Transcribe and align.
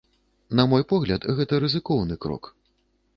На 0.59 0.63
мой 0.71 0.83
погляд, 0.93 1.27
гэта 1.39 1.59
рызыкоўны 1.65 2.17
крок. 2.25 2.51